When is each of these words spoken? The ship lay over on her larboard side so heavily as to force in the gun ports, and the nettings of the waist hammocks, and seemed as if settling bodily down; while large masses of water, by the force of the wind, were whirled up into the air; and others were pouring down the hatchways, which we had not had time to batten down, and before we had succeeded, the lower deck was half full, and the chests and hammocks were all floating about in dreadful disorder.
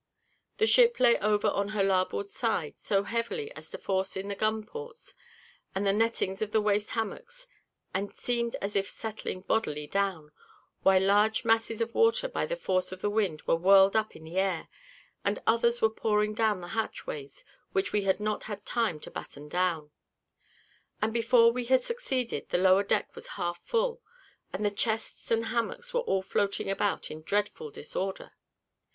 The 0.57 0.65
ship 0.65 0.99
lay 0.99 1.19
over 1.19 1.47
on 1.49 1.69
her 1.77 1.83
larboard 1.83 2.31
side 2.31 2.79
so 2.79 3.03
heavily 3.03 3.51
as 3.51 3.69
to 3.69 3.77
force 3.77 4.17
in 4.17 4.29
the 4.29 4.35
gun 4.35 4.65
ports, 4.65 5.13
and 5.75 5.85
the 5.85 5.93
nettings 5.93 6.41
of 6.41 6.49
the 6.51 6.59
waist 6.59 6.89
hammocks, 6.97 7.45
and 7.93 8.11
seemed 8.11 8.55
as 8.63 8.75
if 8.75 8.89
settling 8.89 9.41
bodily 9.41 9.85
down; 9.85 10.31
while 10.81 11.03
large 11.03 11.45
masses 11.45 11.81
of 11.81 11.93
water, 11.93 12.27
by 12.27 12.47
the 12.47 12.55
force 12.55 12.91
of 12.91 13.01
the 13.03 13.11
wind, 13.11 13.43
were 13.43 13.55
whirled 13.55 13.95
up 13.95 14.15
into 14.15 14.31
the 14.31 14.39
air; 14.39 14.69
and 15.23 15.37
others 15.45 15.83
were 15.83 15.89
pouring 15.91 16.33
down 16.33 16.61
the 16.61 16.69
hatchways, 16.69 17.45
which 17.71 17.93
we 17.93 18.01
had 18.01 18.19
not 18.19 18.45
had 18.45 18.65
time 18.65 18.99
to 19.01 19.11
batten 19.11 19.47
down, 19.47 19.91
and 20.99 21.13
before 21.13 21.51
we 21.51 21.65
had 21.65 21.83
succeeded, 21.83 22.49
the 22.49 22.57
lower 22.57 22.81
deck 22.81 23.13
was 23.13 23.27
half 23.37 23.63
full, 23.63 24.01
and 24.51 24.65
the 24.65 24.71
chests 24.71 25.29
and 25.29 25.45
hammocks 25.45 25.93
were 25.93 25.99
all 26.01 26.23
floating 26.23 26.71
about 26.71 27.11
in 27.11 27.21
dreadful 27.21 27.69
disorder. 27.69 28.31